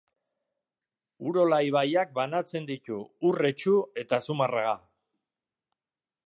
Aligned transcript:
Urola 1.31 1.59
ibaiak 1.67 2.15
banatzen 2.15 2.65
ditu 2.71 2.97
Urretxu 3.33 3.75
eta 4.05 4.21
Zumarraga. 4.25 4.75